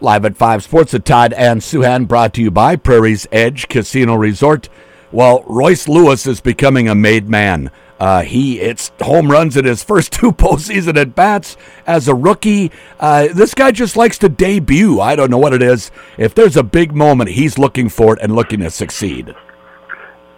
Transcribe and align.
Live 0.00 0.24
at 0.24 0.36
5 0.36 0.62
Sports 0.62 0.94
at 0.94 1.04
Todd 1.04 1.32
and 1.32 1.60
Souhan, 1.60 2.06
brought 2.06 2.32
to 2.34 2.42
you 2.42 2.52
by 2.52 2.76
Prairie's 2.76 3.26
Edge 3.32 3.66
Casino 3.66 4.14
Resort. 4.14 4.68
Well, 5.10 5.42
Royce 5.44 5.88
Lewis 5.88 6.24
is 6.24 6.40
becoming 6.40 6.88
a 6.88 6.94
made 6.94 7.28
man. 7.28 7.72
Uh, 7.98 8.22
he 8.22 8.60
it's 8.60 8.92
home 9.00 9.28
runs 9.28 9.56
in 9.56 9.64
his 9.64 9.82
first 9.82 10.12
two 10.12 10.30
postseason 10.30 10.96
at 10.96 11.16
bats 11.16 11.56
as 11.84 12.06
a 12.06 12.14
rookie. 12.14 12.70
Uh, 13.00 13.26
this 13.32 13.54
guy 13.54 13.72
just 13.72 13.96
likes 13.96 14.18
to 14.18 14.28
debut. 14.28 15.00
I 15.00 15.16
don't 15.16 15.30
know 15.30 15.38
what 15.38 15.52
it 15.52 15.62
is. 15.62 15.90
If 16.16 16.32
there's 16.32 16.56
a 16.56 16.62
big 16.62 16.94
moment, 16.94 17.30
he's 17.30 17.58
looking 17.58 17.88
for 17.88 18.14
it 18.14 18.20
and 18.22 18.36
looking 18.36 18.60
to 18.60 18.70
succeed. 18.70 19.34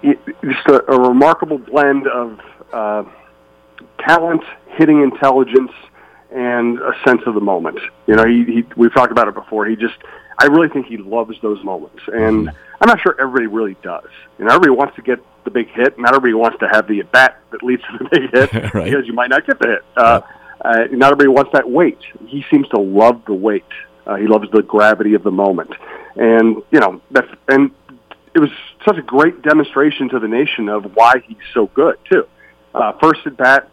Just 0.03 0.69
a, 0.69 0.91
a 0.91 0.99
remarkable 0.99 1.59
blend 1.59 2.07
of 2.07 2.41
uh, 2.73 3.05
talent, 3.99 4.43
hitting 4.69 5.03
intelligence, 5.03 5.73
and 6.33 6.79
a 6.79 6.93
sense 7.05 7.23
of 7.27 7.35
the 7.35 7.41
moment. 7.41 7.79
You 8.07 8.17
know, 8.17 8.27
he, 8.27 8.45
he 8.45 8.65
we've 8.77 8.93
talked 8.93 9.13
about 9.13 9.29
it 9.29 9.35
before. 9.35 9.67
He 9.67 9.77
just, 9.77 9.97
I 10.39 10.47
really 10.47 10.69
think 10.69 10.87
he 10.87 10.97
loves 10.97 11.37
those 11.43 11.63
moments, 11.65 12.01
and 12.07 12.49
mm-hmm. 12.49 12.57
I'm 12.81 12.89
not 12.89 13.01
sure 13.01 13.17
everybody 13.21 13.47
really 13.47 13.77
does. 13.83 14.09
You 14.39 14.45
know, 14.45 14.55
everybody 14.55 14.77
wants 14.77 14.97
to 14.97 15.03
get 15.03 15.19
the 15.45 15.51
big 15.51 15.69
hit, 15.71 15.99
not 15.99 16.15
everybody 16.15 16.35
wants 16.35 16.59
to 16.61 16.69
have 16.69 16.87
the 16.87 17.01
at 17.01 17.13
bat 17.13 17.41
that 17.51 17.63
leads 17.63 17.83
to 17.83 17.99
the 17.99 18.09
big 18.11 18.31
hit 18.31 18.53
right. 18.75 18.85
because 18.85 19.07
you 19.07 19.13
might 19.13 19.31
not 19.31 19.47
get 19.47 19.59
the 19.59 19.69
hit. 19.69 19.85
Uh, 19.97 20.21
uh, 20.63 20.85
not 20.91 21.13
everybody 21.13 21.29
wants 21.29 21.51
that 21.53 21.69
weight. 21.69 21.99
He 22.27 22.45
seems 22.51 22.69
to 22.69 22.81
love 22.81 23.23
the 23.27 23.35
weight. 23.35 23.65
Uh, 24.07 24.17
he 24.17 24.27
loves 24.27 24.51
the 24.51 24.63
gravity 24.63 25.15
of 25.15 25.23
the 25.23 25.31
moment, 25.31 25.71
and 26.17 26.57
you 26.71 26.81
know 26.81 27.01
that's 27.11 27.29
and 27.49 27.71
it 28.35 28.39
was 28.39 28.51
such 28.85 28.97
a 28.97 29.03
great 29.03 29.43
demonstration 29.43 30.09
to 30.11 30.19
the 30.19 30.29
nation 30.29 30.69
of 30.69 30.95
why 30.95 31.23
he's 31.27 31.37
so 31.53 31.67
good 31.69 31.97
too. 32.11 32.27
Uh, 32.75 32.93
first 33.01 33.27
at 33.27 33.37
bat, 33.37 33.69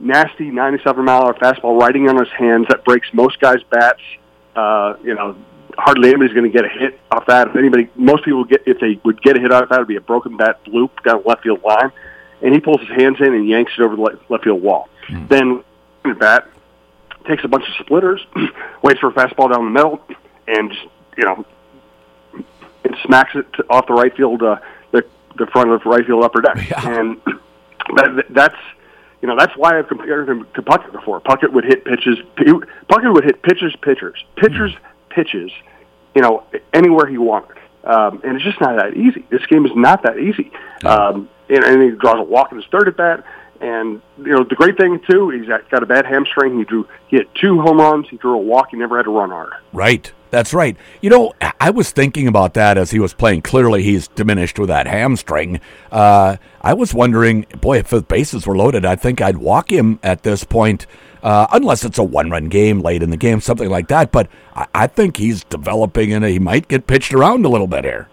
nasty 0.00 0.50
97 0.50 1.04
mile 1.04 1.24
hour 1.24 1.34
fastball 1.34 1.80
riding 1.80 2.08
on 2.08 2.18
his 2.18 2.28
hands 2.36 2.66
that 2.68 2.84
breaks 2.84 3.08
most 3.12 3.40
guys' 3.40 3.62
bats. 3.70 4.00
Uh, 4.54 4.96
you 5.02 5.14
know, 5.14 5.36
hardly 5.76 6.08
anybody's 6.08 6.34
going 6.34 6.50
to 6.50 6.56
get 6.56 6.64
a 6.64 6.68
hit 6.68 6.98
off 7.10 7.26
that. 7.26 7.48
If 7.48 7.56
anybody, 7.56 7.88
most 7.94 8.24
people 8.24 8.44
get 8.44 8.62
if 8.66 8.80
they 8.80 9.00
would 9.04 9.22
get 9.22 9.36
a 9.36 9.40
hit 9.40 9.52
off 9.52 9.68
that, 9.68 9.76
it'd 9.76 9.88
be 9.88 9.96
a 9.96 10.00
broken 10.00 10.36
bat 10.36 10.60
loop 10.66 11.02
down 11.04 11.22
the 11.22 11.28
left 11.28 11.42
field 11.42 11.62
line, 11.62 11.92
and 12.42 12.52
he 12.52 12.60
pulls 12.60 12.80
his 12.80 12.90
hands 12.90 13.16
in 13.20 13.32
and 13.34 13.48
yanks 13.48 13.72
it 13.78 13.82
over 13.82 13.96
the 13.96 14.18
left 14.28 14.44
field 14.44 14.62
wall. 14.62 14.88
Mm. 15.08 15.28
Then 15.28 15.64
at 16.04 16.18
bat 16.18 16.48
takes 17.26 17.44
a 17.44 17.48
bunch 17.48 17.64
of 17.68 17.74
splitters, 17.84 18.24
waits 18.82 19.00
for 19.00 19.08
a 19.08 19.12
fastball 19.12 19.52
down 19.52 19.64
the 19.64 19.70
middle, 19.70 20.00
and 20.46 20.70
just 20.70 20.86
you 21.16 21.24
know, 21.24 21.44
it 22.84 22.94
smacks 23.04 23.34
it 23.34 23.52
to, 23.54 23.64
off 23.70 23.86
the 23.86 23.94
right 23.94 24.14
field, 24.16 24.42
uh, 24.42 24.56
the 24.92 25.04
the 25.36 25.46
front 25.46 25.70
of 25.70 25.82
the 25.82 25.88
right 25.88 26.06
field 26.06 26.24
upper 26.24 26.40
deck, 26.40 26.68
yeah. 26.70 26.98
and 26.98 27.20
that, 27.96 28.24
that's 28.30 28.56
you 29.20 29.28
know, 29.28 29.36
that's 29.36 29.56
why 29.56 29.78
I've 29.78 29.88
compared 29.88 30.28
him 30.28 30.46
to 30.54 30.62
Puckett 30.62 30.92
before. 30.92 31.20
Puckett 31.20 31.52
would 31.52 31.64
hit 31.64 31.84
pitches. 31.84 32.18
Puckett 32.36 33.12
would 33.12 33.24
hit 33.24 33.42
pitches, 33.42 33.74
pitchers, 33.82 34.24
pitchers, 34.36 34.74
pitches. 35.10 35.50
You 36.14 36.22
know, 36.22 36.44
anywhere 36.72 37.06
he 37.06 37.18
wanted, 37.18 37.58
um, 37.84 38.20
and 38.24 38.36
it's 38.36 38.44
just 38.44 38.60
not 38.60 38.76
that 38.76 38.96
easy. 38.96 39.24
This 39.30 39.44
game 39.46 39.66
is 39.66 39.72
not 39.74 40.02
that 40.02 40.18
easy. 40.18 40.50
Um, 40.84 41.28
and, 41.48 41.64
and 41.64 41.82
he 41.82 41.90
draws 41.90 42.18
a 42.18 42.22
walk 42.22 42.50
in 42.52 42.58
his 42.58 42.66
third 42.70 42.88
at 42.88 42.96
bat. 42.96 43.24
And 43.60 44.00
you 44.18 44.32
know, 44.32 44.44
the 44.44 44.54
great 44.54 44.76
thing 44.76 45.00
too, 45.08 45.30
he's 45.30 45.46
got 45.46 45.82
a 45.82 45.86
bad 45.86 46.06
hamstring. 46.06 46.58
He 46.58 46.64
drew, 46.64 46.88
he 47.08 47.16
hit 47.16 47.34
two 47.34 47.60
home 47.60 47.78
runs. 47.78 48.08
He 48.08 48.16
drew 48.16 48.34
a 48.34 48.38
walk. 48.38 48.68
He 48.70 48.76
never 48.76 48.96
had 48.96 49.04
to 49.04 49.10
run 49.10 49.30
hard. 49.30 49.52
Right. 49.72 50.12
That's 50.30 50.52
right. 50.52 50.76
You 51.00 51.10
know, 51.10 51.32
I 51.60 51.70
was 51.70 51.90
thinking 51.90 52.28
about 52.28 52.54
that 52.54 52.76
as 52.76 52.90
he 52.90 52.98
was 52.98 53.14
playing. 53.14 53.42
Clearly, 53.42 53.82
he's 53.82 54.08
diminished 54.08 54.58
with 54.58 54.68
that 54.68 54.86
hamstring. 54.86 55.60
Uh, 55.90 56.36
I 56.60 56.74
was 56.74 56.92
wondering, 56.92 57.46
boy, 57.60 57.78
if 57.78 57.88
the 57.88 58.02
bases 58.02 58.46
were 58.46 58.56
loaded, 58.56 58.84
I 58.84 58.96
think 58.96 59.20
I'd 59.20 59.38
walk 59.38 59.72
him 59.72 59.98
at 60.02 60.24
this 60.24 60.44
point, 60.44 60.86
uh, 61.22 61.46
unless 61.52 61.84
it's 61.84 61.98
a 61.98 62.04
one-run 62.04 62.48
game 62.48 62.80
late 62.80 63.02
in 63.02 63.10
the 63.10 63.16
game, 63.16 63.40
something 63.40 63.70
like 63.70 63.88
that. 63.88 64.12
But 64.12 64.28
I, 64.54 64.66
I 64.74 64.86
think 64.86 65.16
he's 65.16 65.44
developing, 65.44 66.12
and 66.12 66.24
he 66.24 66.38
might 66.38 66.68
get 66.68 66.86
pitched 66.86 67.14
around 67.14 67.46
a 67.46 67.48
little 67.48 67.66
bit 67.66 67.84
here. 67.84 68.08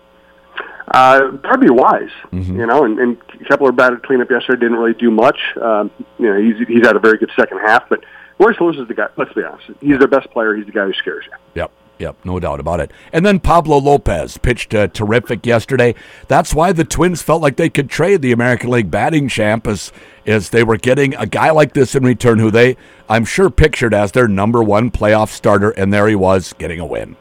Uh, 0.88 1.32
probably 1.44 1.70
wise, 1.70 2.12
mm-hmm. 2.32 2.60
you 2.60 2.66
know. 2.66 2.86
And, 2.86 3.00
and 3.00 3.18
Kepler 3.50 3.74
batted 3.74 4.04
cleanup 4.04 4.30
yesterday, 4.30 4.62
didn't 4.62 4.78
really 4.78 4.94
do 4.94 5.12
much. 5.12 5.40
Um, 5.62 5.92
you 6.18 6.32
know, 6.32 6.40
he's 6.40 6.66
he's 6.68 6.86
had 6.86 6.96
a 6.96 7.00
very 7.00 7.18
good 7.18 7.32
second 7.36 7.60
half, 7.60 7.90
but 7.90 8.06
Royce 8.40 8.56
Lewis 8.62 8.78
is 8.78 8.88
the 8.88 8.94
guy. 8.94 9.08
Let's 9.18 9.34
be 9.34 9.44
honest, 9.44 9.72
he's 9.82 9.98
their 9.98 10.08
best 10.08 10.30
player. 10.32 10.56
He's 10.56 10.68
the 10.68 10.72
guy 10.72 10.86
who 10.86 10.94
scares 10.94 11.26
you. 11.26 11.34
Yep. 11.56 11.72
Yep, 11.98 12.26
no 12.26 12.40
doubt 12.40 12.60
about 12.60 12.82
it. 12.82 12.92
And 13.14 13.26
then 13.26 13.40
Pablo 13.40 13.78
Lopez 13.78 14.38
pitched 14.38 14.74
uh, 14.74 14.88
terrific 14.88 15.46
yesterday. 15.46 15.96
That's 16.28 16.54
why 16.54 16.74
the 16.74 16.84
Twins 16.84 17.22
felt 17.22 17.42
like 17.42 17.56
they 17.56 17.70
could 17.70 17.90
trade 17.90 18.22
the 18.22 18.34
American 18.34 18.70
League 18.70 18.92
batting 18.92 19.30
champ 19.30 19.66
as, 19.66 19.94
as 20.26 20.50
they 20.50 20.64
were 20.64 20.76
getting 20.76 21.16
a 21.16 21.26
guy 21.26 21.52
like 21.52 21.74
this 21.74 21.96
in 21.96 22.04
return 22.04 22.40
who 22.40 22.52
they, 22.52 22.76
I'm 23.08 23.24
sure, 23.24 23.50
pictured 23.50 23.94
as 23.94 24.12
their 24.12 24.28
number 24.28 24.62
one 24.62 24.92
playoff 24.92 25.30
starter, 25.30 25.72
and 25.72 25.94
there 25.94 26.08
he 26.08 26.16
was 26.16 26.52
getting 26.54 26.82
a 26.82 26.86
win. 26.86 27.16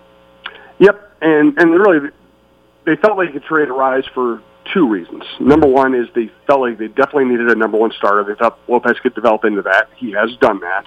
Yep, 0.80 1.18
and, 1.22 1.56
and 1.56 1.70
really, 1.70 2.10
they 2.84 2.96
felt 2.96 3.16
like 3.16 3.28
they 3.28 3.34
could 3.34 3.44
trade 3.44 3.68
Arraez 3.68 4.12
for 4.12 4.42
two 4.72 4.88
reasons. 4.88 5.22
Number 5.38 5.68
one 5.68 5.94
is 5.94 6.08
they 6.16 6.32
felt 6.48 6.62
like 6.62 6.78
they 6.78 6.88
definitely 6.88 7.26
needed 7.26 7.48
a 7.48 7.54
number 7.54 7.78
one 7.78 7.92
starter. 7.92 8.24
They 8.24 8.36
thought 8.36 8.58
Lopez 8.66 8.98
could 9.00 9.14
develop 9.14 9.44
into 9.44 9.62
that. 9.62 9.90
He 9.96 10.10
has 10.12 10.34
done 10.38 10.58
that. 10.60 10.86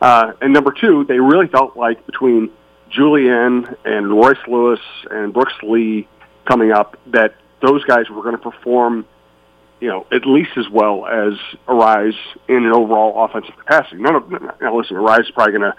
Uh, 0.00 0.32
and 0.40 0.52
number 0.52 0.72
two, 0.72 1.04
they 1.04 1.20
really 1.20 1.46
felt 1.46 1.76
like 1.76 2.04
between 2.06 2.50
Julien 2.90 3.76
and 3.84 4.10
Royce 4.10 4.38
Lewis 4.48 4.80
and 5.10 5.32
Brooks 5.32 5.54
Lee 5.62 6.08
coming 6.44 6.72
up 6.72 6.98
that 7.06 7.36
those 7.62 7.84
guys 7.84 8.08
were 8.10 8.22
going 8.22 8.36
to 8.36 8.42
perform, 8.42 9.06
you 9.80 9.88
know, 9.88 10.06
at 10.12 10.26
least 10.26 10.50
as 10.56 10.68
well 10.68 11.06
as 11.06 11.34
Arraez 11.68 12.14
in 12.48 12.64
an 12.64 12.72
overall 12.72 13.24
offensive 13.24 13.56
capacity. 13.56 14.02
None 14.02 14.16
of 14.16 14.30
now 14.30 14.76
listen, 14.76 14.96
Arraez 14.96 15.20
is 15.20 15.30
probably 15.30 15.58
going 15.58 15.72
to 15.72 15.76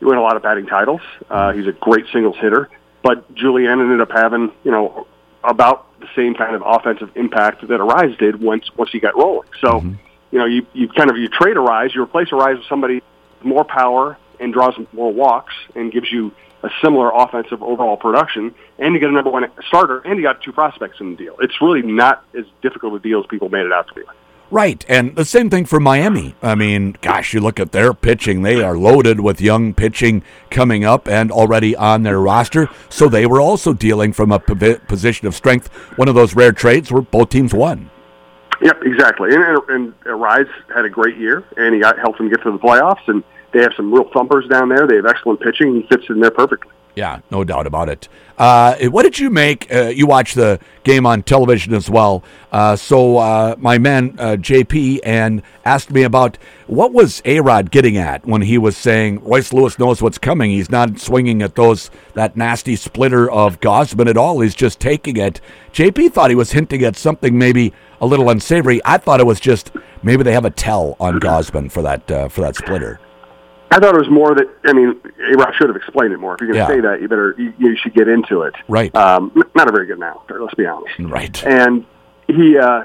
win 0.00 0.18
a 0.18 0.22
lot 0.22 0.36
of 0.36 0.42
batting 0.42 0.66
titles. 0.66 1.00
Uh, 1.28 1.52
he's 1.52 1.66
a 1.66 1.72
great 1.72 2.06
singles 2.12 2.36
hitter, 2.40 2.68
but 3.02 3.32
Julien 3.34 3.80
ended 3.80 4.00
up 4.00 4.12
having 4.12 4.52
you 4.64 4.70
know 4.70 5.06
about 5.44 5.86
the 6.00 6.08
same 6.14 6.34
kind 6.34 6.54
of 6.54 6.62
offensive 6.64 7.10
impact 7.16 7.66
that 7.66 7.80
Arraez 7.80 8.16
did 8.18 8.40
once 8.40 8.70
once 8.76 8.90
he 8.90 9.00
got 9.00 9.16
rolling. 9.16 9.48
So. 9.60 9.68
Mm-hmm. 9.68 9.94
You 10.30 10.38
know, 10.38 10.46
you, 10.46 10.66
you 10.72 10.88
kind 10.88 11.10
of 11.10 11.18
you 11.18 11.28
trade 11.28 11.56
Arraez, 11.58 11.94
you 11.94 12.02
replace 12.02 12.30
Arraez 12.30 12.56
with 12.56 12.66
somebody 12.66 12.94
with 12.94 13.44
more 13.44 13.64
power 13.64 14.16
and 14.40 14.50
draws 14.50 14.72
more 14.94 15.12
walks 15.12 15.52
and 15.74 15.92
gives 15.92 16.10
you 16.10 16.32
a 16.62 16.70
similar 16.82 17.10
offensive 17.14 17.62
overall 17.62 17.96
production, 17.96 18.54
and 18.78 18.94
you 18.94 19.00
get 19.00 19.08
a 19.08 19.12
number 19.12 19.30
one 19.30 19.50
starter, 19.66 19.98
and 20.00 20.16
you 20.16 20.22
got 20.22 20.42
two 20.42 20.52
prospects 20.52 21.00
in 21.00 21.10
the 21.10 21.16
deal. 21.16 21.36
It's 21.40 21.60
really 21.60 21.82
not 21.82 22.24
as 22.38 22.44
difficult 22.62 22.94
a 22.94 22.98
deal 22.98 23.20
as 23.20 23.26
people 23.26 23.48
made 23.48 23.66
it 23.66 23.72
out 23.72 23.88
to 23.88 23.94
be. 23.94 24.02
Right, 24.50 24.84
and 24.86 25.16
the 25.16 25.24
same 25.24 25.48
thing 25.48 25.64
for 25.64 25.80
Miami. 25.80 26.34
I 26.42 26.54
mean, 26.54 26.96
gosh, 27.00 27.32
you 27.32 27.40
look 27.40 27.58
at 27.58 27.72
their 27.72 27.94
pitching; 27.94 28.42
they 28.42 28.62
are 28.62 28.76
loaded 28.76 29.20
with 29.20 29.40
young 29.40 29.72
pitching 29.72 30.22
coming 30.50 30.84
up 30.84 31.08
and 31.08 31.32
already 31.32 31.74
on 31.74 32.02
their 32.02 32.20
roster. 32.20 32.68
So 32.90 33.08
they 33.08 33.24
were 33.24 33.40
also 33.40 33.72
dealing 33.72 34.12
from 34.12 34.30
a 34.30 34.38
position 34.38 35.26
of 35.26 35.34
strength. 35.34 35.68
One 35.96 36.06
of 36.06 36.14
those 36.14 36.36
rare 36.36 36.52
trades 36.52 36.92
where 36.92 37.00
both 37.00 37.30
teams 37.30 37.54
won. 37.54 37.88
Yep, 38.62 38.82
exactly. 38.84 39.34
And, 39.34 39.42
and, 39.42 39.58
and 39.68 39.94
uh, 40.06 40.14
Rise 40.14 40.46
had 40.72 40.84
a 40.84 40.88
great 40.88 41.16
year, 41.16 41.44
and 41.56 41.74
he 41.74 41.80
got 41.80 41.98
helped 41.98 42.18
them 42.18 42.28
get 42.28 42.42
to 42.42 42.52
the 42.52 42.58
playoffs. 42.58 43.06
And 43.08 43.24
they 43.52 43.60
have 43.60 43.72
some 43.76 43.92
real 43.92 44.08
thumpers 44.12 44.48
down 44.48 44.68
there. 44.68 44.86
They 44.86 44.96
have 44.96 45.06
excellent 45.06 45.40
pitching. 45.40 45.74
He 45.74 45.82
fits 45.88 46.04
in 46.08 46.20
there 46.20 46.30
perfectly. 46.30 46.70
Yeah, 46.94 47.20
no 47.30 47.42
doubt 47.42 47.66
about 47.66 47.88
it. 47.88 48.08
Uh, 48.36 48.76
what 48.90 49.04
did 49.04 49.18
you 49.18 49.30
make? 49.30 49.72
Uh, 49.72 49.84
you 49.84 50.06
watched 50.06 50.34
the 50.34 50.60
game 50.84 51.06
on 51.06 51.22
television 51.22 51.72
as 51.72 51.88
well. 51.88 52.22
Uh, 52.50 52.76
so 52.76 53.16
uh, 53.16 53.54
my 53.58 53.78
man 53.78 54.14
uh, 54.18 54.36
JP 54.36 55.00
and 55.02 55.42
asked 55.64 55.90
me 55.90 56.02
about 56.02 56.36
what 56.66 56.92
was 56.92 57.22
A 57.24 57.40
Rod 57.40 57.70
getting 57.70 57.96
at 57.96 58.26
when 58.26 58.42
he 58.42 58.58
was 58.58 58.76
saying 58.76 59.24
Royce 59.24 59.54
Lewis 59.54 59.78
knows 59.78 60.02
what's 60.02 60.18
coming. 60.18 60.50
He's 60.50 60.70
not 60.70 60.98
swinging 60.98 61.40
at 61.40 61.54
those 61.54 61.90
that 62.12 62.36
nasty 62.36 62.76
splitter 62.76 63.30
of 63.30 63.60
Gausman 63.60 64.08
at 64.08 64.18
all. 64.18 64.40
He's 64.40 64.54
just 64.54 64.78
taking 64.78 65.16
it. 65.16 65.40
JP 65.72 66.12
thought 66.12 66.28
he 66.28 66.36
was 66.36 66.52
hinting 66.52 66.82
at 66.82 66.96
something 66.96 67.38
maybe 67.38 67.72
a 68.02 68.06
little 68.06 68.28
unsavory. 68.28 68.82
I 68.84 68.98
thought 68.98 69.20
it 69.20 69.26
was 69.26 69.40
just 69.40 69.70
maybe 70.02 70.24
they 70.24 70.32
have 70.32 70.44
a 70.44 70.50
tell 70.50 70.96
on 71.00 71.20
Gausman 71.20 71.70
for 71.70 71.80
that 71.82 72.10
uh, 72.10 72.28
for 72.28 72.42
that 72.42 72.56
splitter. 72.56 73.00
I 73.72 73.78
thought 73.78 73.94
it 73.94 73.98
was 73.98 74.10
more 74.10 74.34
that 74.34 74.48
I 74.64 74.72
mean, 74.72 75.00
I 75.18 75.52
should 75.56 75.68
have 75.68 75.76
explained 75.76 76.12
it 76.12 76.18
more. 76.18 76.34
If 76.34 76.40
you're 76.40 76.52
going 76.52 76.66
to 76.66 76.72
yeah. 76.72 76.76
say 76.76 76.80
that, 76.80 77.00
you 77.00 77.08
better 77.08 77.34
you, 77.38 77.54
you, 77.58 77.76
should 77.76 77.94
get 77.94 78.06
into 78.06 78.42
it. 78.42 78.54
Right. 78.68 78.94
Um, 78.94 79.32
not 79.54 79.68
a 79.68 79.72
very 79.72 79.86
good 79.86 79.96
announcer. 79.96 80.42
Let's 80.42 80.54
be 80.54 80.66
honest. 80.66 80.92
Right. 80.98 81.44
And 81.44 81.86
he, 82.26 82.58
uh, 82.58 82.84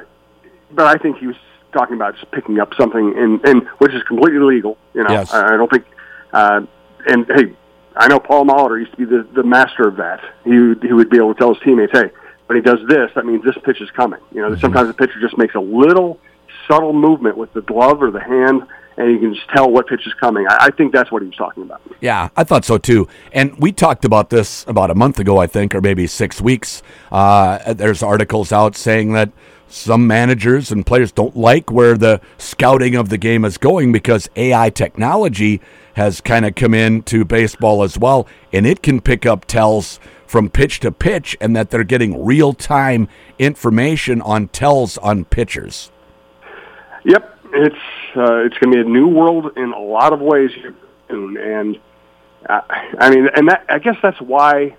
but 0.72 0.88
I 0.88 0.96
think 0.96 1.18
he 1.18 1.28
was 1.28 1.36
talking 1.74 1.96
about 1.96 2.16
just 2.16 2.32
picking 2.32 2.60
up 2.60 2.74
something, 2.76 3.18
and 3.18 3.44
and 3.44 3.68
which 3.80 3.94
is 3.94 4.02
completely 4.04 4.40
legal. 4.40 4.78
You 4.94 5.04
know, 5.04 5.12
yes. 5.12 5.34
I, 5.34 5.54
I 5.54 5.58
don't 5.58 5.70
think. 5.70 5.86
Uh, 6.32 6.62
and 7.06 7.26
hey, 7.28 7.54
I 7.96 8.08
know 8.08 8.20
Paul 8.20 8.46
Molitor 8.46 8.80
used 8.80 8.92
to 8.92 8.98
be 8.98 9.06
the 9.06 9.28
the 9.36 9.44
master 9.44 9.88
of 9.88 9.98
that. 9.98 10.22
He 10.46 10.58
would, 10.58 10.84
he 10.84 10.94
would 10.94 11.10
be 11.10 11.18
able 11.18 11.34
to 11.34 11.40
tell 11.40 11.54
his 11.54 11.62
teammates, 11.64 11.92
hey, 11.92 12.12
when 12.46 12.56
he 12.56 12.62
does 12.62 12.80
this, 12.88 13.12
that 13.16 13.26
means 13.26 13.44
this 13.44 13.58
pitch 13.64 13.82
is 13.82 13.92
coming. 13.92 14.20
You 14.32 14.42
know, 14.42 14.50
mm-hmm. 14.52 14.62
sometimes 14.62 14.88
the 14.88 14.94
pitcher 14.94 15.20
just 15.20 15.38
makes 15.38 15.56
a 15.56 15.60
little 15.60 16.20
subtle 16.68 16.94
movement 16.94 17.38
with 17.38 17.54
the 17.54 17.62
glove 17.62 18.02
or 18.02 18.12
the 18.12 18.22
hand 18.22 18.64
and 18.98 19.12
you 19.12 19.20
can 19.20 19.34
just 19.34 19.48
tell 19.50 19.70
what 19.70 19.88
pitch 19.88 20.06
is 20.06 20.14
coming. 20.16 20.46
I, 20.50 20.66
I, 20.66 20.70
think 20.72 20.92
that's 20.92 21.12
what 21.12 21.22
he 21.22 21.28
was 21.28 21.38
talking 21.38 21.64
about. 21.64 21.82
Yeah, 22.02 22.30
I 22.36 22.44
thought 22.44 22.66
so 22.66 22.78
too. 22.78 23.08
And 23.32 23.58
we 23.60 23.72
talked 23.72 24.06
about 24.06 24.30
this 24.30 24.66
about 24.68 24.90
a 24.90 24.96
month 24.96 25.20
ago, 25.20 25.38
I 25.38 25.48
think, 25.48 25.76
or 25.76 25.82
maybe 25.82 26.08
six 26.08 26.42
weeks. 26.42 26.82
Uh, 27.12 27.74
there's 27.74 28.02
articles 28.02 28.52
out 28.52 28.76
saying 28.76 29.14
that 29.14 29.32
some 29.68 30.08
managers 30.08 30.72
and 30.72 30.86
players 30.86 31.12
don't 31.12 31.36
like 31.36 31.72
where 31.72 31.98
the 31.98 32.22
scouting 32.38 32.96
of 32.96 33.10
the 33.10 33.18
game 33.18 33.46
is 33.46 33.58
going 33.58 33.92
because 33.92 34.30
AI 34.36 34.70
technology 34.70 35.62
has 35.96 36.22
kind 36.22 36.46
of 36.46 36.56
come 36.56 36.74
into 36.74 37.26
baseball 37.26 37.84
as 37.84 37.98
well, 37.98 38.28
and 38.54 38.66
it 38.66 38.82
can 38.82 39.02
pick 39.02 39.26
up 39.26 39.46
tells 39.46 40.00
from 40.26 40.50
pitch 40.50 40.80
to 40.82 40.92
pitch, 40.92 41.38
and 41.40 41.56
that 41.56 41.70
they're 41.70 41.84
getting 41.84 42.26
real 42.26 42.54
time 42.54 43.08
information 43.40 44.22
on 44.22 44.48
tells 44.50 44.98
on 45.00 45.24
pitchers. 45.26 45.92
Yep, 47.06 47.37
it's 47.58 47.76
uh, 48.16 48.46
it's 48.46 48.58
going 48.58 48.72
to 48.72 48.78
be 48.78 48.80
a 48.80 48.84
new 48.84 49.08
world 49.08 49.58
in 49.58 49.74
a 49.74 49.80
lot 49.80 50.14
of 50.14 50.22
ways, 50.22 50.52
and 51.10 51.78
uh, 52.48 52.62
I 53.00 53.10
mean, 53.10 53.28
and 53.36 53.50
that 53.50 53.66
I 53.70 53.80
guess 53.80 53.96
that's 54.02 54.22
why 54.22 54.76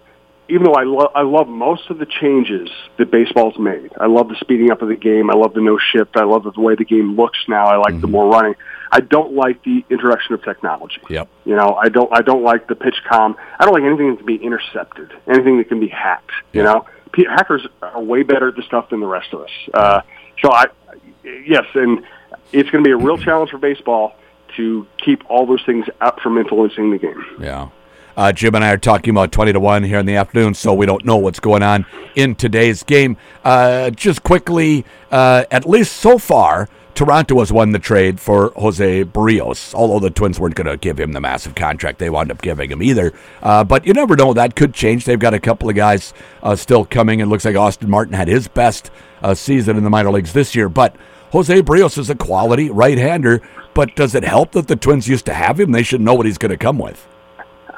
even 0.49 0.65
though 0.65 0.75
I, 0.75 0.85
lo- 0.85 1.13
I 1.15 1.23
love 1.23 1.47
most 1.47 1.91
of 1.91 1.99
the 1.99 2.07
changes 2.07 2.71
that 2.97 3.11
baseball's 3.11 3.59
made, 3.59 3.91
I 4.01 4.07
love 4.07 4.29
the 4.29 4.37
speeding 4.41 4.71
up 4.71 4.81
of 4.81 4.89
the 4.89 4.97
game. 4.97 5.31
I 5.31 5.35
love 5.35 5.53
the 5.53 5.61
no 5.61 5.79
shift. 5.79 6.17
I 6.17 6.25
love 6.25 6.45
the 6.45 6.61
way 6.61 6.75
the 6.75 6.85
game 6.85 7.17
looks 7.17 7.39
now. 7.49 7.67
I 7.67 7.77
like 7.77 7.95
mm-hmm. 7.95 8.01
the 8.01 8.07
more 8.07 8.31
running. 8.31 8.55
I 8.91 9.01
don't 9.01 9.35
like 9.35 9.63
the 9.65 9.85
introduction 9.91 10.35
of 10.35 10.43
technology. 10.43 11.01
Yep. 11.11 11.29
You 11.45 11.57
know, 11.57 11.75
I 11.75 11.91
don't. 11.91 12.11
I 12.13 12.23
don't 12.23 12.43
like 12.43 12.67
the 12.69 12.75
pitch 12.75 12.97
com. 13.09 13.37
I 13.59 13.65
don't 13.65 13.75
like 13.75 13.83
anything 13.83 14.11
that 14.11 14.17
can 14.19 14.27
be 14.27 14.37
intercepted. 14.37 15.13
Anything 15.27 15.59
that 15.59 15.69
can 15.69 15.81
be 15.81 15.89
hacked. 15.89 16.31
You 16.53 16.63
know, 16.63 16.87
P- 17.13 17.27
hackers 17.29 17.67
are 17.83 18.03
way 18.03 18.23
better 18.23 18.49
at 18.49 18.57
this 18.57 18.65
stuff 18.65 18.89
than 18.89 19.01
the 19.01 19.07
rest 19.07 19.33
of 19.35 19.43
us. 19.43 19.51
Uh, 19.75 20.01
so 20.43 20.53
I, 20.53 20.67
yes, 21.25 21.65
and 21.75 22.03
it's 22.53 22.71
going 22.71 22.83
to 22.83 22.89
be 22.89 22.93
a 22.93 22.97
real 22.97 23.19
challenge 23.19 23.51
for 23.51 23.59
baseball 23.59 24.15
to 24.57 24.87
keep 24.99 25.29
all 25.31 25.47
those 25.47 25.63
things 25.65 25.87
out 26.01 26.21
from 26.21 26.39
influencing 26.39 26.91
the 26.91 26.99
game. 26.99 27.25
Yeah. 27.41 27.69
Uh, 28.17 28.33
Jim 28.33 28.57
and 28.57 28.65
I 28.65 28.73
are 28.73 28.79
talking 28.79 29.11
about 29.11 29.31
20 29.31 29.53
to 29.53 29.61
1 29.61 29.85
here 29.85 30.01
in 30.01 30.07
the 30.07 30.17
afternoon, 30.17 30.55
so 30.55 30.75
we 30.75 30.87
don't 30.87 31.05
know 31.05 31.17
what's 31.17 31.39
going 31.39 31.63
on 31.63 31.87
in 32.17 32.35
today's 32.35 32.83
game. 32.83 33.17
Uh, 33.45 33.91
just 33.91 34.25
quickly, 34.25 34.85
uh, 35.13 35.45
at 35.53 35.69
least 35.69 35.99
so 35.99 36.19
far, 36.19 36.69
Toronto 36.99 37.39
has 37.39 37.53
won 37.53 37.71
the 37.71 37.79
trade 37.79 38.19
for 38.19 38.53
Jose 38.57 39.05
Berrios, 39.05 39.73
although 39.73 40.01
the 40.01 40.11
Twins 40.11 40.41
weren't 40.41 40.57
going 40.57 40.67
to 40.67 40.77
give 40.77 40.99
him 40.99 41.13
the 41.13 41.21
massive 41.21 41.55
contract 41.55 42.01
they 42.01 42.11
wound 42.11 42.33
up 42.33 42.43
giving 42.43 42.73
him 42.73 42.83
either. 42.83 43.13
Uh, 43.41 43.63
but 43.63 43.87
you 43.87 43.93
never 43.93 44.17
know, 44.17 44.33
that 44.33 44.57
could 44.57 44.75
change. 44.75 45.05
They've 45.05 45.17
got 45.17 45.33
a 45.33 45.39
couple 45.39 45.69
of 45.69 45.77
guys 45.77 46.13
uh, 46.43 46.57
still 46.57 46.85
coming. 46.85 47.21
It 47.21 47.27
looks 47.27 47.45
like 47.45 47.55
Austin 47.55 47.89
Martin 47.89 48.15
had 48.15 48.27
his 48.27 48.49
best 48.49 48.91
uh, 49.23 49.35
season 49.35 49.77
in 49.77 49.85
the 49.85 49.91
minor 49.91 50.11
leagues 50.11 50.33
this 50.33 50.57
year. 50.57 50.69
But 50.69 50.97
Jose 51.31 51.63
Berrios 51.63 51.99
is 51.99 52.11
a 52.11 52.17
quality 52.17 52.69
right 52.69 52.99
hander, 52.99 53.43
but 53.75 53.95
does 53.95 54.17
it 54.17 54.25
help 54.25 54.51
that 54.51 54.67
the 54.67 54.75
Twins 54.75 55.07
used 55.07 55.27
to 55.27 55.35
have 55.35 55.61
him? 55.61 55.71
They 55.71 55.85
should 55.85 56.01
know 56.01 56.15
what 56.15 56.27
he's 56.27 56.37
going 56.37 56.51
to 56.51 56.57
come 56.57 56.81
with. 56.81 57.07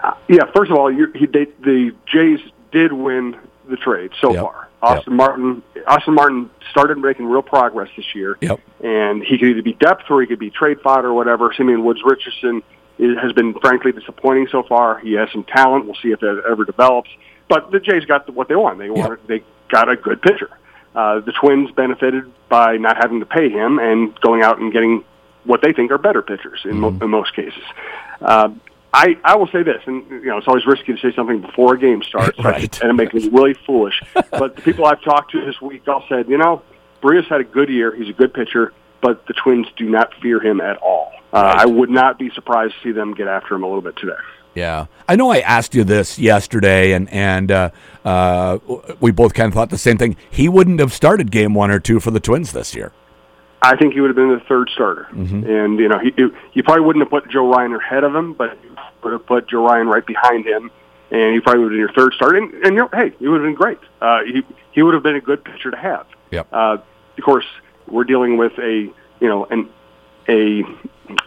Uh, 0.03 0.15
yeah, 0.31 0.51
first 0.57 0.71
of 0.71 0.79
all, 0.79 0.91
you, 0.91 1.13
he, 1.15 1.27
they, 1.27 1.45
the 1.63 1.95
Jays 2.07 2.41
did 2.73 2.95
win 2.95 3.39
the 3.69 3.77
trade 3.77 4.13
so 4.19 4.33
yep. 4.33 4.45
far. 4.45 4.70
Austin 4.83 5.13
yep. 5.13 5.17
Martin, 5.17 5.63
Austin 5.87 6.15
Martin 6.15 6.51
started 6.71 6.99
making 6.99 7.27
real 7.27 7.43
progress 7.43 7.91
this 7.97 8.15
year, 8.15 8.39
yep. 8.41 8.61
and 8.83 9.23
he 9.23 9.39
could 9.39 9.49
either 9.49 9.63
be 9.63 9.75
depth 9.75 10.05
or 10.11 10.21
he 10.21 10.27
could 10.27 10.39
be 10.39 10.51
trade 10.51 10.81
fodder 10.81 11.09
or 11.09 11.15
whatever. 11.15 11.53
Simeon 11.55 11.85
Woods 11.85 12.01
Richardson 12.05 12.63
is, 12.99 13.17
has 13.19 13.33
been 13.33 13.55
frankly 13.61 13.93
disappointing 13.93 14.49
so 14.51 14.63
far. 14.63 14.99
He 14.99 15.13
has 15.15 15.31
some 15.33 15.45
talent. 15.45 15.85
We'll 15.85 15.97
see 16.03 16.13
if 16.13 16.21
that 16.21 16.43
ever 16.49 16.65
develops. 16.65 17.11
But 17.49 17.71
the 17.71 17.81
Jays 17.81 18.05
got 18.05 18.33
what 18.33 18.49
they 18.49 18.57
want. 18.57 18.79
They 18.79 18.91
wanted, 18.91 19.19
they 19.27 19.43
got 19.69 19.89
a 19.91 19.97
good 19.97 20.23
pitcher. 20.23 20.51
Uh, 20.95 21.21
the 21.21 21.33
Twins 21.33 21.71
benefited 21.73 22.31
by 22.49 22.77
not 22.77 22.97
having 22.97 23.21
to 23.21 23.27
pay 23.27 23.49
him 23.49 23.79
and 23.79 24.19
going 24.21 24.43
out 24.43 24.59
and 24.59 24.73
getting 24.73 25.05
what 25.45 25.63
they 25.63 25.73
think 25.73 25.91
are 25.91 25.99
better 25.99 26.23
pitchers 26.23 26.61
in, 26.65 26.73
mm-hmm. 26.73 26.81
mo- 26.81 27.05
in 27.05 27.11
most 27.11 27.35
cases. 27.35 27.63
Uh, 28.21 28.51
I, 28.93 29.17
I 29.23 29.37
will 29.37 29.47
say 29.49 29.63
this, 29.63 29.83
and 29.87 30.09
you 30.11 30.27
know 30.27 30.39
it's 30.39 30.49
always 30.49 30.67
risky 30.67 30.93
to 30.95 30.99
say 30.99 31.15
something 31.15 31.41
before 31.41 31.75
a 31.75 31.79
game 31.79 32.03
starts, 32.03 32.39
right. 32.45 32.81
and 32.81 32.91
it 32.91 32.95
makes 32.95 33.15
me 33.15 33.29
really 33.29 33.55
foolish. 33.67 34.03
but 34.31 34.57
the 34.57 34.63
people 34.63 34.85
I've 34.85 35.03
talked 35.03 35.33
to 35.33 35.45
this 35.45 35.61
week 35.61 35.87
all 35.87 36.05
said, 36.09 36.29
you 36.29 36.39
know, 36.39 36.63
Berrios 37.03 37.27
had 37.29 37.41
a 37.41 37.45
good 37.45 37.69
year. 37.69 37.95
He's 37.95 38.09
a 38.09 38.13
good 38.13 38.35
pitcher, 38.35 38.73
but 39.01 39.27
the 39.27 39.35
Twins 39.35 39.69
do 39.77 39.89
not 39.89 40.13
fear 40.21 40.41
him 40.41 40.61
at 40.61 40.77
all. 40.79 41.13
Uh, 41.33 41.43
right. 41.43 41.59
I 41.59 41.67
would 41.67 41.91
not 41.91 42.19
be 42.19 42.31
surprised 42.31 42.75
to 42.75 42.89
see 42.89 42.93
them 42.93 43.15
get 43.15 43.29
after 43.29 43.55
him 43.55 43.63
a 43.63 43.67
little 43.67 43.83
bit 43.83 43.97
today. 43.97 44.19
Yeah, 44.55 44.87
I 45.09 45.15
know. 45.15 45.31
I 45.31 45.39
asked 45.39 45.77
you 45.77 45.85
this 45.85 46.19
yesterday, 46.19 46.93
and 46.93 47.09
and 47.11 47.53
uh, 47.53 47.71
uh, 48.05 48.59
we 48.99 49.13
both 49.13 49.35
kind 49.35 49.47
of 49.47 49.55
thought 49.55 49.71
the 49.71 49.79
same 49.79 49.97
thing. 49.97 50.17
He 50.29 50.49
wouldn't 50.49 50.81
have 50.81 50.93
started 50.93 51.31
game 51.31 51.55
one 51.55 51.71
or 51.71 51.79
two 51.79 52.01
for 52.01 52.11
the 52.11 52.19
Twins 52.19 52.51
this 52.51 52.75
year. 52.75 52.93
I 53.63 53.77
think 53.77 53.93
he 53.93 54.01
would 54.01 54.09
have 54.09 54.17
been 54.17 54.31
the 54.31 54.43
third 54.49 54.71
starter, 54.73 55.07
mm-hmm. 55.13 55.49
and 55.49 55.79
you 55.79 55.89
know 55.89 55.99
he 55.99 56.13
he 56.51 56.63
probably 56.63 56.85
wouldn't 56.85 57.05
have 57.05 57.11
put 57.11 57.31
Joe 57.31 57.49
Ryan 57.49 57.75
ahead 57.75 58.05
of 58.05 58.15
him, 58.15 58.33
but 58.33 58.59
put 59.01 59.49
Joe 59.49 59.67
Ryan 59.67 59.89
right 59.89 60.05
behind 60.05 60.47
him, 60.47 60.71
and 61.11 61.35
he 61.35 61.41
probably 61.41 61.65
would 61.65 61.73
have 61.73 61.77
been 61.77 61.79
your 61.79 61.93
third 61.93 62.15
starter. 62.15 62.37
And, 62.37 62.53
and 62.55 62.75
you 62.75 62.83
know, 62.83 62.89
hey, 62.93 63.13
he 63.19 63.29
would 63.29 63.41
have 63.41 63.47
been 63.47 63.55
great. 63.55 63.79
Uh, 64.01 64.21
he 64.25 64.43
he 64.73 64.83
would 64.83 64.95
have 64.95 65.03
been 65.03 65.17
a 65.17 65.21
good 65.21 65.45
pitcher 65.45 65.71
to 65.71 65.77
have. 65.77 66.07
Yep. 66.31 66.49
Uh, 66.53 66.79
of 67.19 67.25
course, 67.25 67.47
we're 67.89 68.05
dealing 68.05 68.37
with 68.37 68.53
a 68.59 68.93
you 69.21 69.29
know 69.29 69.45
an 69.47 69.69
a 70.29 70.63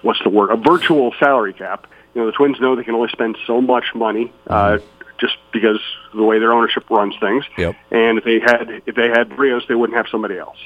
what's 0.01 0.21
the 0.23 0.29
word 0.29 0.51
a 0.51 0.57
virtual 0.57 1.13
salary 1.19 1.53
cap. 1.53 1.87
You 2.13 2.21
know, 2.21 2.27
the 2.27 2.33
Twins 2.33 2.59
know 2.59 2.75
they 2.75 2.83
can 2.83 2.95
only 2.95 3.09
spend 3.09 3.37
so 3.45 3.59
much 3.61 3.85
money. 3.95 4.31
Uh, 4.47 4.77
mm-hmm. 4.77 4.85
just 5.19 5.37
because 5.51 5.79
of 6.11 6.17
the 6.17 6.23
way 6.23 6.39
their 6.39 6.53
ownership 6.53 6.89
runs 6.89 7.15
things, 7.19 7.45
yep. 7.57 7.75
and 7.91 8.17
if 8.17 8.23
they 8.23 8.39
had 8.39 8.81
if 8.85 8.95
they 8.95 9.09
had 9.09 9.37
Rios, 9.37 9.63
they 9.67 9.75
wouldn't 9.75 9.97
have 9.97 10.07
somebody 10.09 10.37
else. 10.37 10.57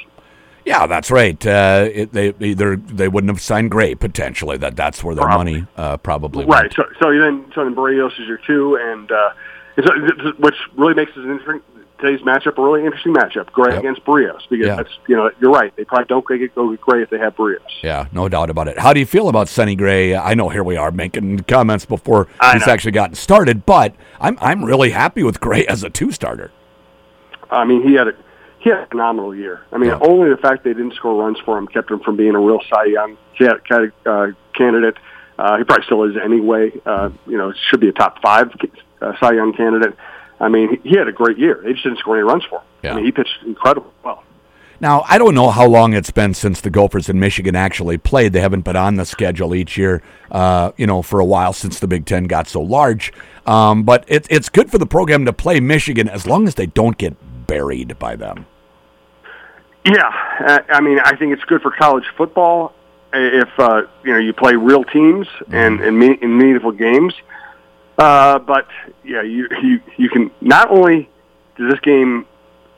Yeah, 0.68 0.86
that's 0.86 1.10
right. 1.10 1.48
Uh, 1.48 1.88
it, 1.94 2.12
they 2.12 2.34
either 2.42 2.76
they 2.76 3.08
wouldn't 3.08 3.32
have 3.32 3.40
signed 3.40 3.72
Gray 3.72 3.96
potentially. 3.96 4.58
That 4.58 4.76
that's 4.76 5.02
where 5.02 5.16
their 5.16 5.24
probably. 5.24 5.54
money 5.54 5.68
uh, 5.78 5.96
probably 5.96 6.44
right. 6.44 6.64
Went. 6.64 6.74
So 6.74 6.84
so 7.00 7.18
then 7.18 7.50
so 7.56 7.64
then 7.64 7.74
Berrios 7.74 8.12
is 8.20 8.28
your 8.28 8.40
two, 8.46 8.76
and 8.76 9.10
uh, 9.10 9.30
which 10.40 10.56
really 10.76 10.94
makes 10.94 11.16
this 11.16 11.24
interesting. 11.24 11.62
Today's 12.00 12.20
matchup 12.20 12.60
a 12.60 12.62
really 12.62 12.86
interesting 12.86 13.12
matchup, 13.12 13.52
Gray 13.52 13.72
yep. 13.72 13.80
against 13.80 14.06
Berrios, 14.06 14.42
because 14.52 14.68
yeah. 14.68 14.76
that's 14.76 14.92
you 15.08 15.16
know 15.16 15.32
you're 15.40 15.50
right. 15.50 15.76
They 15.78 15.86
probably 15.86 16.06
don't 16.06 16.28
get 16.28 16.54
go 16.54 16.68
with 16.68 16.82
Gray 16.82 17.02
if 17.02 17.10
they 17.10 17.18
have 17.18 17.36
Berrios. 17.36 17.58
Yeah, 17.82 18.06
no 18.12 18.30
doubt 18.30 18.52
about 18.52 18.68
it. 18.68 18.78
How 18.78 18.94
do 18.94 19.00
you 19.00 19.06
feel 19.06 19.30
about 19.30 19.48
Sonny 19.48 19.76
Gray? 19.76 20.16
I 20.16 20.36
know 20.36 20.50
here 20.50 20.64
we 20.64 20.76
are 20.76 20.92
making 20.92 21.40
comments 21.46 21.86
before 21.86 22.28
he's 22.54 22.68
actually 22.68 22.92
gotten 22.92 23.16
started, 23.16 23.66
but 23.66 23.96
I'm 24.20 24.38
I'm 24.42 24.66
really 24.66 24.92
happy 24.92 25.24
with 25.24 25.40
Gray 25.40 25.66
as 25.70 25.84
a 25.84 25.90
two 25.90 26.12
starter. 26.12 26.52
I 27.50 27.64
mean, 27.64 27.82
he 27.82 27.94
had 27.94 28.10
a 28.10 28.14
he 28.60 28.70
had 28.70 28.80
a 28.80 28.86
phenomenal 28.88 29.36
year. 29.36 29.62
I 29.72 29.78
mean, 29.78 29.90
yeah. 29.90 30.00
only 30.02 30.30
the 30.30 30.38
fact 30.38 30.64
they 30.64 30.74
didn't 30.74 30.94
score 30.96 31.16
runs 31.22 31.38
for 31.46 31.58
him 31.58 31.68
kept 31.68 31.92
him 31.92 32.00
from 32.00 32.18
being 32.18 32.36
a 32.36 32.40
real 32.40 32.60
Cy 32.70 32.86
Young 32.86 33.18
uh, 34.06 34.28
candidate. 34.54 34.96
Uh, 35.38 35.58
he 35.58 35.64
probably 35.64 35.86
still 35.86 36.04
is 36.04 36.16
anyway. 36.24 36.72
Uh, 36.86 37.10
you 37.28 37.38
know, 37.38 37.54
should 37.70 37.80
be 37.80 37.90
a 37.90 37.94
top 37.94 38.22
five 38.22 38.52
uh, 39.02 39.14
Cy 39.20 39.34
Young 39.34 39.54
candidate. 39.54 39.96
I 40.40 40.50
mean, 40.50 40.80
he, 40.84 40.90
he 40.90 40.98
had 40.98 41.08
a 41.08 41.12
great 41.12 41.38
year. 41.38 41.62
They 41.64 41.74
just 41.74 41.84
didn't 41.84 42.00
score 42.00 42.16
any 42.16 42.24
runs 42.24 42.44
for 42.46 42.60
him. 42.60 42.66
Yeah. 42.84 42.92
I 42.92 42.96
mean, 42.96 43.06
he 43.06 43.12
pitched 43.12 43.44
incredibly 43.46 43.92
well. 44.04 44.24
Now, 44.80 45.04
I 45.08 45.18
don't 45.18 45.34
know 45.34 45.50
how 45.50 45.66
long 45.66 45.94
it's 45.94 46.12
been 46.12 46.36
since 46.36 46.62
the 46.62 46.70
Gophers 46.70 47.10
in 47.10 47.20
Michigan 47.20 47.56
actually 47.56 47.98
played. 47.98 48.34
They 48.34 48.42
haven't 48.42 48.62
been 48.62 48.76
on 48.76 48.96
the 48.96 49.06
schedule 49.06 49.56
each 49.56 49.76
year, 49.76 50.04
uh, 50.32 50.72
you 50.78 50.86
know, 50.86 51.02
for 51.02 51.20
a 51.20 51.26
while 51.26 51.52
since 51.54 51.80
the 51.80 51.88
Big 51.88 52.06
Ten 52.06 52.26
got 52.26 52.48
so 52.48 52.62
large. 52.62 53.12
Um, 53.48 53.84
but 53.84 54.04
it, 54.08 54.28
it's 54.30 54.50
good 54.50 54.70
for 54.70 54.78
the 54.78 54.86
program 54.86 55.26
to 55.26 55.34
play 55.34 55.60
Michigan 55.60 56.08
as 56.08 56.28
long 56.28 56.48
as 56.48 56.56
they 56.56 56.68
don't 56.68 56.98
get 56.98 57.16
buried 57.48 57.98
by 57.98 58.16
them. 58.16 58.46
Yeah, 59.86 60.64
I 60.70 60.82
mean, 60.82 61.00
I 61.00 61.16
think 61.16 61.32
it's 61.32 61.44
good 61.46 61.62
for 61.62 61.72
college 61.72 62.04
football 62.18 62.74
if 63.14 63.50
uh, 63.58 63.84
you 64.04 64.12
know 64.12 64.20
you 64.20 64.34
play 64.34 64.56
real 64.56 64.84
teams 64.84 65.28
and 65.50 65.80
and 65.80 66.02
mm-hmm. 66.02 66.24
in 66.24 66.38
meaningful 66.38 66.72
games. 66.72 67.14
Uh, 67.98 68.40
but 68.40 68.68
yeah, 69.04 69.22
you 69.22 69.48
you 69.62 69.80
you 69.98 70.10
can 70.10 70.30
not 70.42 70.70
only 70.72 71.10
does 71.58 71.72
this 71.72 71.80
game 71.80 72.26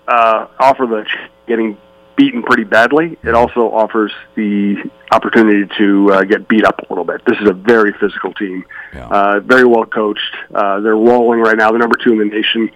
uh, 0.07 0.47
offer 0.59 0.85
the 0.85 1.05
getting 1.47 1.77
beaten 2.15 2.43
pretty 2.43 2.63
badly, 2.63 3.13
it 3.13 3.19
mm-hmm. 3.21 3.35
also 3.35 3.71
offers 3.71 4.11
the 4.35 4.75
opportunity 5.11 5.67
to 5.77 6.11
uh, 6.13 6.23
get 6.23 6.47
beat 6.47 6.65
up 6.65 6.79
a 6.79 6.85
little 6.89 7.05
bit. 7.05 7.23
This 7.25 7.37
is 7.39 7.49
a 7.49 7.53
very 7.53 7.93
physical 7.93 8.33
team, 8.33 8.65
yeah. 8.93 9.07
uh, 9.07 9.39
very 9.39 9.65
well 9.65 9.85
coached. 9.85 10.35
Uh, 10.53 10.79
they're 10.81 10.95
rolling 10.95 11.39
right 11.39 11.57
now. 11.57 11.71
They're 11.71 11.79
number 11.79 11.97
two 11.97 12.11
in 12.11 12.19
the 12.19 12.25
nation. 12.25 12.69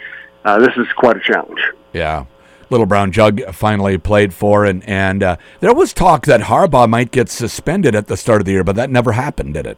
Uh, 0.45 0.59
this 0.59 0.75
is 0.77 0.88
quite 0.95 1.17
a 1.17 1.21
challenge. 1.21 1.62
Yeah. 1.93 2.25
Little 2.69 2.85
Brown 2.85 3.12
Jug 3.12 3.41
finally 3.53 3.97
played 3.97 4.33
for, 4.33 4.65
and 4.65 4.88
and 4.89 5.21
uh, 5.21 5.38
there 5.59 5.73
was 5.73 5.93
talk 5.93 6.25
that 6.25 6.41
Harbaugh 6.41 6.89
might 6.89 7.12
get 7.12 7.29
suspended 7.29 7.93
at 7.93 8.07
the 8.07 8.17
start 8.17 8.41
of 8.41 8.45
the 8.45 8.51
year, 8.51 8.63
but 8.63 8.75
that 8.75 8.89
never 8.89 9.12
happened, 9.12 9.53
did 9.53 9.67
it? 9.67 9.77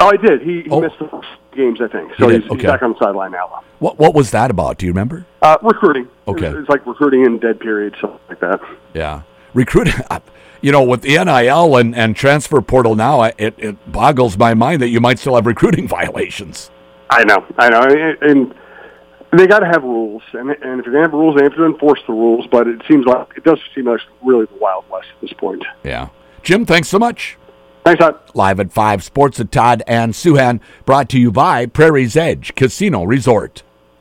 Oh, 0.00 0.12
he 0.12 0.18
did. 0.18 0.42
He, 0.42 0.62
he 0.62 0.70
oh. 0.70 0.80
missed 0.80 0.98
the 0.98 1.08
first 1.08 1.28
games, 1.56 1.80
I 1.80 1.88
think. 1.88 2.12
So 2.18 2.28
he 2.28 2.36
he's, 2.38 2.44
okay. 2.50 2.60
he's, 2.60 2.66
back 2.66 2.82
on 2.82 2.92
the 2.92 2.98
sideline 2.98 3.32
now. 3.32 3.62
What 3.78 3.98
What 3.98 4.14
was 4.14 4.30
that 4.32 4.50
about? 4.50 4.78
Do 4.78 4.86
you 4.86 4.92
remember? 4.92 5.26
Uh, 5.42 5.56
recruiting. 5.62 6.08
Okay, 6.26 6.48
it's 6.48 6.68
like 6.68 6.86
recruiting 6.86 7.24
in 7.24 7.38
dead 7.38 7.60
periods, 7.60 7.96
something 8.00 8.20
like 8.28 8.40
that. 8.40 8.60
Yeah, 8.94 9.22
recruiting. 9.54 9.94
You 10.60 10.72
know, 10.72 10.82
with 10.82 11.02
the 11.02 11.10
NIL 11.10 11.76
and, 11.76 11.94
and 11.94 12.16
transfer 12.16 12.60
portal 12.60 12.96
now, 12.96 13.22
it, 13.22 13.54
it 13.58 13.92
boggles 13.92 14.36
my 14.36 14.54
mind 14.54 14.82
that 14.82 14.88
you 14.88 15.00
might 15.00 15.20
still 15.20 15.36
have 15.36 15.46
recruiting 15.46 15.86
violations. 16.00 16.68
I 17.10 17.22
know, 17.22 17.46
I 17.58 17.68
know, 17.68 17.82
and, 17.82 18.22
and 18.22 18.54
they 19.32 19.46
got 19.46 19.60
to 19.60 19.66
have 19.66 19.82
rules, 19.82 20.22
and 20.32 20.50
and 20.50 20.80
if 20.80 20.86
you're 20.86 20.94
gonna 20.94 21.04
have 21.04 21.12
rules, 21.12 21.36
they 21.36 21.44
have 21.44 21.54
to 21.54 21.66
enforce 21.66 22.00
the 22.06 22.12
rules. 22.12 22.46
But 22.50 22.66
it 22.66 22.80
seems 22.88 23.06
like 23.06 23.28
it 23.36 23.44
does 23.44 23.58
seem 23.74 23.86
like 23.86 24.00
really 24.22 24.46
the 24.46 24.58
wild 24.60 24.84
west 24.90 25.08
at 25.14 25.20
this 25.20 25.32
point. 25.34 25.64
Yeah, 25.84 26.08
Jim, 26.42 26.64
thanks 26.64 26.88
so 26.88 26.98
much. 26.98 27.36
Thanks, 27.84 28.00
Todd. 28.00 28.18
Live 28.34 28.60
at 28.60 28.72
five, 28.72 29.02
sports 29.02 29.40
at 29.40 29.52
Todd 29.52 29.82
and 29.86 30.12
Souhan, 30.12 30.60
brought 30.84 31.08
to 31.10 31.18
you 31.18 31.30
by 31.30 31.66
Prairie's 31.66 32.16
Edge 32.16 32.54
Casino 32.54 33.04
Resort. 33.04 33.62